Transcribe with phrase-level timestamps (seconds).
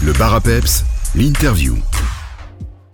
[0.00, 0.84] Le bar à peps,
[1.16, 1.76] l'interview.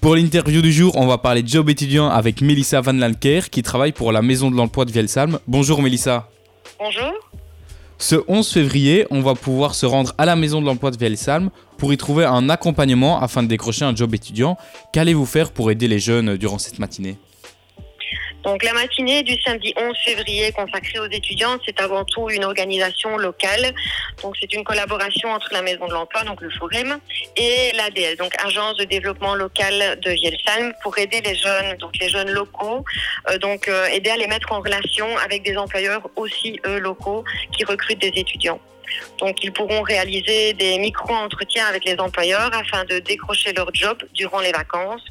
[0.00, 3.92] Pour l'interview du jour, on va parler job étudiant avec Melissa Van Lanker qui travaille
[3.92, 5.38] pour la Maison de l'Emploi de Vielsalm.
[5.46, 6.30] Bonjour Melissa.
[6.78, 7.12] Bonjour.
[7.98, 11.50] Ce 11 février, on va pouvoir se rendre à la Maison de l'Emploi de Vielsalm
[11.76, 14.56] pour y trouver un accompagnement afin de décrocher un job étudiant.
[14.94, 17.18] Qu'allez-vous faire pour aider les jeunes durant cette matinée?
[18.46, 23.16] Donc la matinée du samedi 11 février consacrée aux étudiants, c'est avant tout une organisation
[23.16, 23.74] locale.
[24.22, 27.00] Donc c'est une collaboration entre la Maison de l'Emploi, donc le Forum,
[27.36, 32.08] et l'ADL, donc Agence de développement local de Vielsalm, pour aider les jeunes, donc les
[32.08, 32.84] jeunes locaux,
[33.28, 37.24] euh, donc euh, aider à les mettre en relation avec des employeurs aussi eux locaux
[37.50, 38.60] qui recrutent des étudiants.
[39.18, 44.40] Donc, ils pourront réaliser des micro-entretiens avec les employeurs afin de décrocher leur job durant
[44.40, 45.02] les vacances.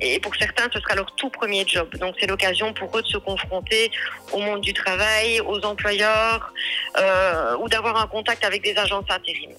[0.00, 1.88] Et pour certains, ce sera leur tout premier job.
[1.96, 3.90] Donc, c'est l'occasion pour eux de se confronter
[4.32, 6.52] au monde du travail, aux employeurs,
[6.98, 9.50] euh, ou d'avoir un contact avec des agences intérim.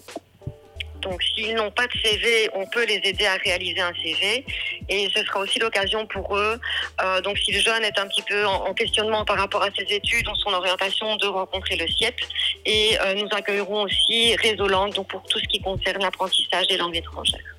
[1.05, 4.43] Donc, s'ils n'ont pas de CV, on peut les aider à réaliser un CV.
[4.89, 6.59] Et ce sera aussi l'occasion pour eux,
[7.02, 9.69] euh, donc si le jeune est un petit peu en, en, questionnement par rapport à
[9.77, 12.16] ses études ou son orientation, de rencontrer le CIEP.
[12.66, 14.67] Et euh, nous accueillerons aussi Réseau
[15.07, 17.55] pour tout ce qui concerne l'apprentissage des langues étrangères.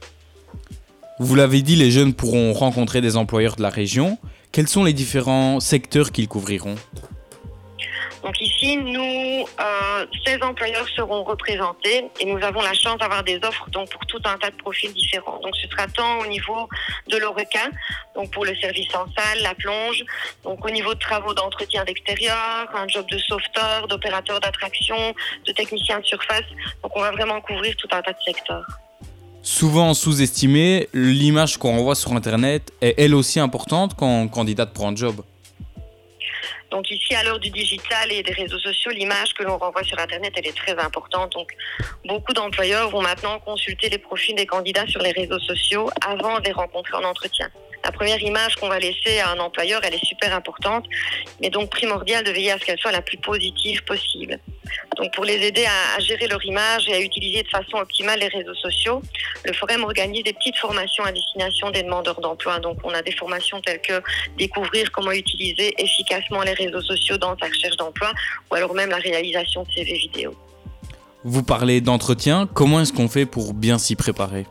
[1.18, 4.18] Vous l'avez dit, les jeunes pourront rencontrer des employeurs de la région.
[4.52, 6.74] Quels sont les différents secteurs qu'ils couvriront?
[8.22, 13.36] Donc ici, nous, euh, 16 employeurs seront représentés et nous avons la chance d'avoir des
[13.36, 15.38] offres donc pour tout un tas de profils différents.
[15.40, 16.68] Donc ce sera tant au niveau
[17.06, 17.68] de l'ORECA,
[18.14, 20.04] donc pour le service en salle, la plonge,
[20.42, 25.14] donc au niveau de travaux d'entretien d'extérieur, un job de sauveteur, d'opérateur d'attraction,
[25.46, 26.44] de technicien de surface.
[26.82, 28.66] Donc on va vraiment couvrir tout un tas de secteurs.
[29.46, 34.88] Souvent sous-estimé, l'image qu'on renvoie sur Internet est elle aussi importante quand on candidate pour
[34.88, 35.22] un job?
[36.72, 40.00] Donc ici, à l'heure du digital et des réseaux sociaux, l'image que l'on renvoie sur
[40.00, 41.30] Internet, elle est très importante.
[41.34, 41.52] Donc
[42.04, 46.46] beaucoup d'employeurs vont maintenant consulter les profils des candidats sur les réseaux sociaux avant de
[46.46, 47.48] les rencontrer en entretien.
[47.86, 50.86] La première image qu'on va laisser à un employeur, elle est super importante,
[51.40, 54.40] mais donc primordial de veiller à ce qu'elle soit la plus positive possible.
[54.96, 58.18] Donc pour les aider à, à, gérer leur image et à utiliser de façon optimale
[58.18, 59.02] les réseaux sociaux,
[59.44, 62.58] le Forum organise des petites formations à destination des demandeurs d'emploi.
[62.58, 64.02] Donc on a des formations telles que
[64.36, 68.10] découvrir comment utiliser efficacement les réseaux sociaux dans sa recherche d'emploi
[68.50, 70.34] ou alors même la réalisation de CV vidéo.
[71.22, 74.44] Vous parlez d'entretien, comment est-ce qu'on fait pour bien s'y préparer?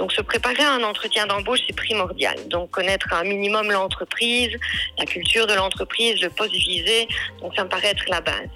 [0.00, 2.34] Donc se préparer à un entretien d'embauche, c'est primordial.
[2.48, 4.56] Donc connaître un minimum l'entreprise,
[4.98, 7.06] la culture de l'entreprise, le poste visé,
[7.42, 8.48] donc ça me paraît être la base.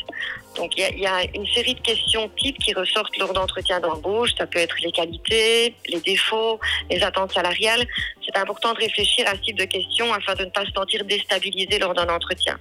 [0.56, 4.30] Donc il y, y, a une série de questions types qui ressortent lors d'entretien d'embauche.
[4.38, 6.58] Ça peut être les qualités, les défauts,
[6.90, 7.86] les attentes salariales.
[8.24, 11.04] C'est important de réfléchir à ce type de questions afin de ne pas se sentir
[11.04, 12.58] déstabilisé lors d'un entretien.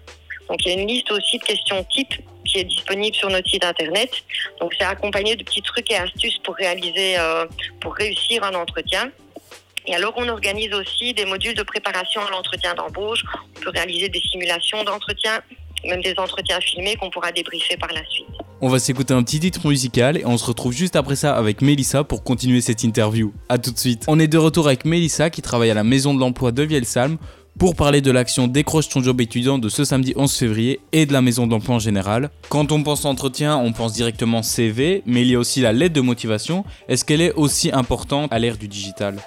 [0.50, 2.16] Donc il y a une liste aussi de questions types
[2.46, 4.12] qui est disponible sur notre site internet.
[4.60, 7.46] Donc c'est accompagné de petits trucs et astuces pour réaliser, euh,
[7.80, 9.10] pour réussir un entretien.
[9.86, 13.24] Et alors on organise aussi des modules de préparation à l'entretien d'embauche.
[13.58, 15.42] On peut réaliser des simulations d'entretien,
[15.86, 18.28] même des entretiens filmés qu'on pourra débriefer par la suite.
[18.62, 21.62] On va s'écouter un petit titre musical et on se retrouve juste après ça avec
[21.62, 23.34] Mélissa pour continuer cette interview.
[23.50, 24.06] A tout de suite.
[24.08, 27.18] On est de retour avec Mélissa qui travaille à la Maison de l'Emploi de Vielsalm
[27.58, 31.14] pour parler de l'action Décroche ton job étudiant de ce samedi 11 février et de
[31.14, 32.30] la maison d'emploi en général.
[32.50, 35.96] Quand on pense entretien, on pense directement CV, mais il y a aussi la lettre
[35.96, 36.66] de motivation.
[36.88, 39.18] Est-ce qu'elle est aussi importante à l'ère du digital?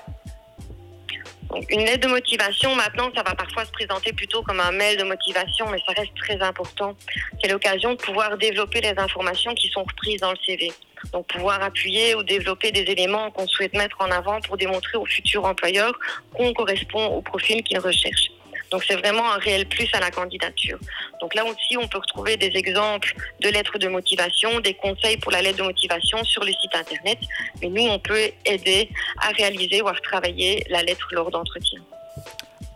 [1.71, 5.05] Une lettre de motivation, maintenant, ça va parfois se présenter plutôt comme un mail de
[5.05, 6.97] motivation, mais ça reste très important.
[7.43, 10.73] C'est l'occasion de pouvoir développer les informations qui sont reprises dans le CV.
[11.13, 15.05] Donc pouvoir appuyer ou développer des éléments qu'on souhaite mettre en avant pour démontrer au
[15.05, 15.93] futur employeur
[16.35, 18.31] qu'on correspond au profil qu'il recherche.
[18.71, 20.79] Donc c'est vraiment un réel plus à la candidature.
[21.21, 25.33] Donc là aussi, on peut retrouver des exemples de lettres de motivation, des conseils pour
[25.33, 27.19] la lettre de motivation sur le site internet.
[27.61, 28.89] Mais nous, on peut aider
[29.23, 31.81] à réaliser ou à travailler la lettre lors d'entretien.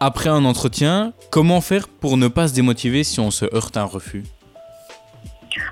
[0.01, 3.83] Après un entretien, comment faire pour ne pas se démotiver si on se heurte à
[3.83, 4.25] un refus?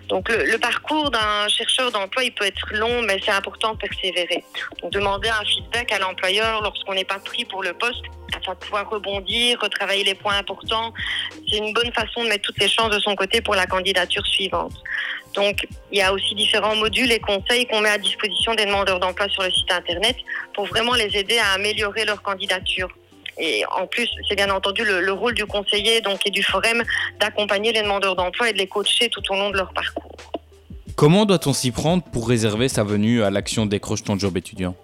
[0.09, 4.43] Donc le, parcours d'un chercheur d'emploi, il peut être long, mais c'est important de persévérer.
[4.83, 8.05] Donc demander un feedback à l'employeur lorsqu'on n'est pas pris pour le poste,
[8.35, 10.95] afin de pouvoir rebondir, retravailler les points importants,
[11.49, 14.27] c'est une bonne façon de mettre toutes les chances de son côté pour la candidature
[14.27, 14.73] suivante.
[15.35, 19.01] Donc il y a aussi différents modules et conseils qu'on met à disposition des demandeurs
[19.01, 20.17] d'emploi sur le site internet
[20.55, 22.89] pour vraiment les aider à améliorer leur candidature.
[23.39, 26.83] Et en plus, c'est bien entendu le, le, rôle du conseiller donc, et du forum
[27.21, 30.17] d'accompagner les demandeurs d'emploi et de les coacher tout au long de leur parcours.
[30.97, 34.75] Comment doit-on s'y prendre pour réserver sa venue à l'action Décroche ton job étudiant?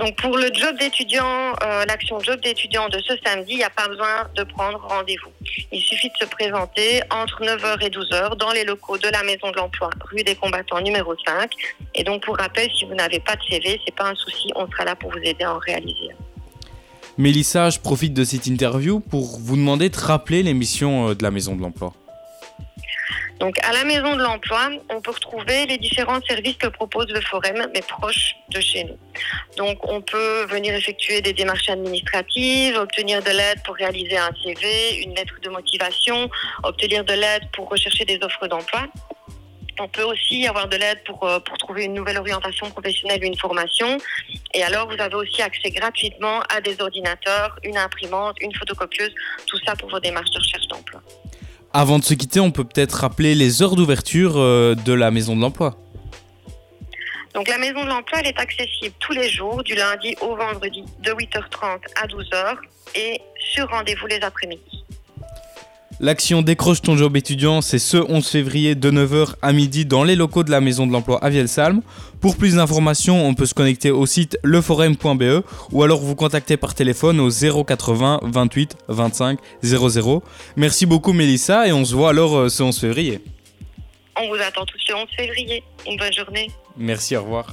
[0.00, 3.70] Donc pour le job d'étudiant, euh, l'action job d'étudiant de ce samedi, il n'y a
[3.70, 5.30] pas besoin de prendre rendez-vous.
[5.70, 9.50] Il suffit de se présenter entre 9h et 12h dans les locaux de la Maison
[9.50, 11.52] de l'Emploi, rue des Combattants numéro 5.
[11.94, 14.66] Et donc pour rappel, si vous n'avez pas de CV, c'est pas un souci, on
[14.70, 16.08] sera là pour vous aider à en réaliser.
[17.20, 21.30] Mélissa, je profite de cette interview pour vous demander de rappeler l'émission euh, de la
[21.30, 21.92] Maison de l'Emploi.
[23.40, 27.20] Donc, à la Maison de l'Emploi, on peut retrouver les différents services que propose le
[27.20, 28.96] Forum, mais proches de chez nous.
[29.58, 35.02] Donc, on peut venir effectuer des démarches administratives, obtenir de l'aide pour réaliser un CV,
[35.02, 36.30] une lettre de motivation,
[36.62, 38.86] obtenir de l'aide pour rechercher des offres d'emploi.
[39.82, 43.26] On peut aussi avoir de l'aide pour, euh, pour trouver une nouvelle orientation professionnelle ou
[43.26, 43.96] une formation.
[44.52, 49.14] Et alors, vous avez aussi accès gratuitement à des ordinateurs, une imprimante, une photocopieuse,
[49.46, 51.00] tout ça pour vos démarches de recherche d'emploi.
[51.72, 55.34] Avant de se quitter, on peut peut-être rappeler les heures d'ouverture euh, de la Maison
[55.34, 55.78] de l'Emploi.
[57.32, 60.84] Donc la Maison de l'Emploi, elle est accessible tous les jours, du lundi au vendredi,
[60.98, 62.56] de 8h30 à 12h
[62.96, 64.84] et sur rendez-vous les après-midi.
[66.02, 70.16] L'action Décroche ton job étudiant, c'est ce 11 février de 9h à midi dans les
[70.16, 71.82] locaux de la Maison de l'Emploi à Vielsalm.
[72.22, 76.74] Pour plus d'informations, on peut se connecter au site leforum.be ou alors vous contacter par
[76.74, 80.22] téléphone au 080 28 25 00.
[80.56, 83.20] Merci beaucoup Mélissa et on se voit alors euh, ce 11 février.
[84.18, 85.62] On vous attend tous le 11 février.
[85.86, 86.50] Une bonne journée.
[86.78, 87.52] Merci, au revoir.